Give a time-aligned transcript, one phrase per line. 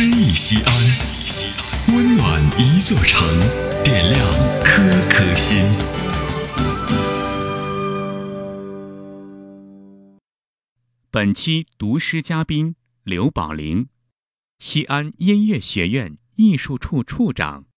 [0.00, 0.72] 诗意西安，
[1.88, 3.28] 温暖一座城，
[3.82, 4.22] 点亮
[4.62, 5.58] 颗颗心。
[11.10, 13.88] 本期读诗嘉宾刘宝林，
[14.60, 17.67] 西安音乐学院艺术处处长。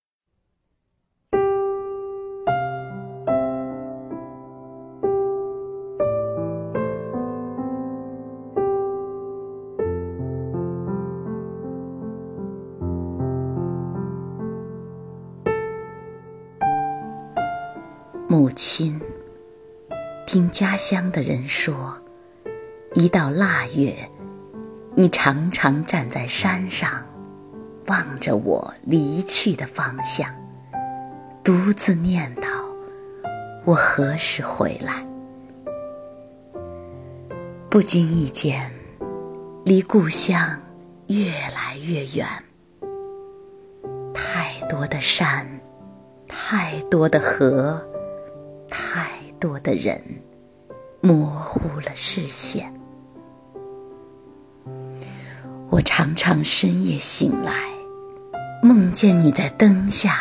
[18.31, 19.01] 母亲，
[20.25, 21.97] 听家乡的人说，
[22.93, 24.09] 一到腊月，
[24.95, 27.07] 你常常站在山上，
[27.87, 30.33] 望着我离去的方向，
[31.43, 32.47] 独自念叨：
[33.65, 35.05] 我何时回来？
[37.69, 38.71] 不经意间，
[39.65, 40.61] 离故乡
[41.07, 42.25] 越来越远，
[44.13, 45.59] 太多的山，
[46.29, 47.90] 太多的河。
[49.41, 50.21] 多的人
[51.01, 52.79] 模糊了视线，
[55.71, 57.51] 我常常深夜醒来，
[58.61, 60.13] 梦见你在灯下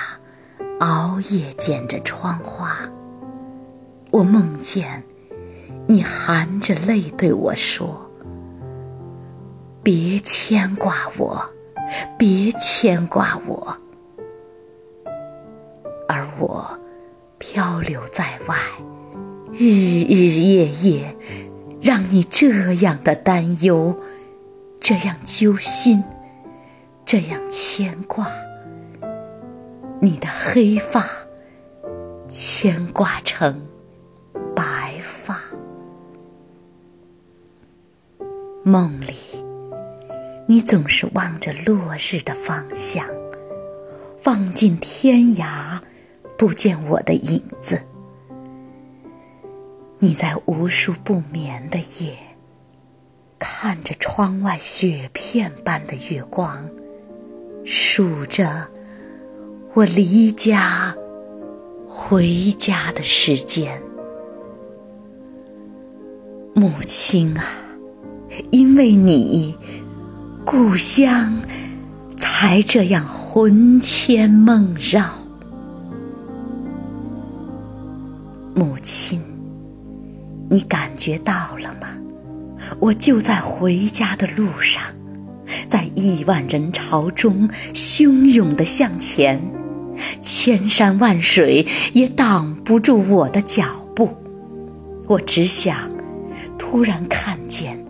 [0.79, 2.91] 熬夜剪着窗花。
[4.11, 5.05] 我梦见
[5.87, 8.11] 你含着泪对我说
[9.85, 11.51] ：“别牵挂我，
[12.19, 13.77] 别牵挂我。”
[16.09, 16.79] 而我。
[17.43, 18.55] 漂流在外，
[19.63, 21.15] 日日夜夜，
[21.83, 23.99] 让你这样的担忧，
[24.81, 26.03] 这样揪心，
[27.05, 28.33] 这样牵挂。
[30.01, 31.05] 你的黑发
[32.27, 33.67] 牵挂成
[34.57, 35.39] 白发，
[38.65, 39.15] 梦里
[40.47, 43.05] 你总是望着落日的方向，
[44.25, 45.81] 望尽天涯。
[46.39, 47.83] 不见我的影子，
[50.03, 52.17] 你在无数不眠的夜，
[53.39, 56.71] 看着窗外雪片般的月光，
[57.67, 58.69] 数着
[59.75, 60.97] 我离家
[61.87, 63.83] 回家的时间。
[66.55, 67.45] 母亲啊，
[68.51, 69.55] 因为你，
[70.47, 71.43] 故乡
[72.17, 75.11] 才这样魂牵梦绕。
[78.55, 79.30] 母亲，
[80.51, 81.87] 你感觉到了吗？
[82.81, 84.83] 我就在回家的路上，
[85.69, 89.53] 在亿万人潮中汹涌的向前，
[90.21, 94.17] 千山万水也挡不住我的脚步。
[95.07, 95.93] 我只想
[96.59, 97.87] 突然看见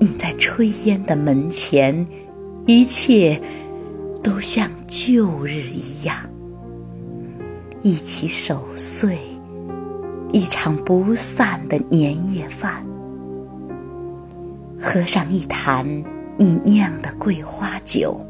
[0.00, 2.08] 你在炊烟的门前，
[2.66, 3.40] 一切
[4.24, 6.28] 都像旧日一样，
[7.82, 9.29] 一起守岁。
[10.32, 12.86] 一场不散的年夜饭，
[14.80, 16.04] 喝上一坛
[16.38, 18.26] 你酿的桂花酒，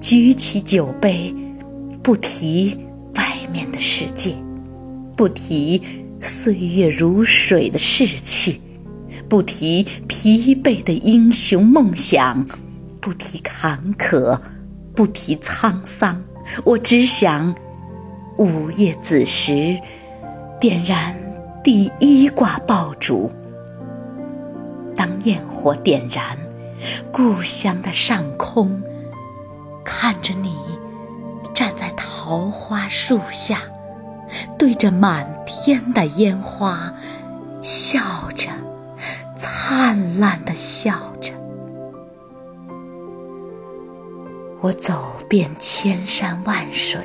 [0.00, 1.36] 举起酒杯，
[2.02, 2.78] 不提
[3.14, 4.34] 外面的世界，
[5.14, 5.82] 不提
[6.20, 8.60] 岁月如水的逝去，
[9.28, 12.48] 不提疲惫的英雄梦想，
[13.00, 14.40] 不提坎坷，
[14.96, 16.24] 不提沧桑，
[16.64, 17.54] 我只想
[18.36, 19.78] 午夜子时。
[20.66, 21.14] 点燃
[21.62, 23.30] 第一挂爆竹，
[24.96, 26.38] 当焰火点燃，
[27.12, 28.82] 故乡的上空，
[29.84, 30.56] 看着你
[31.54, 33.58] 站在桃花树下，
[34.56, 36.94] 对着满天的烟花，
[37.60, 38.00] 笑
[38.34, 38.48] 着，
[39.36, 41.34] 灿烂的笑着。
[44.62, 47.02] 我走遍千山万水，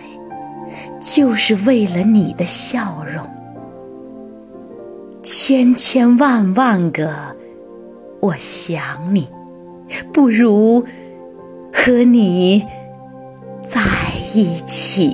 [1.02, 3.38] 就是为了你的笑容。
[5.32, 7.36] 千千万万个
[8.20, 9.28] 我想你，
[10.12, 10.86] 不如
[11.72, 12.66] 和你
[13.64, 13.80] 在
[14.34, 15.14] 一起。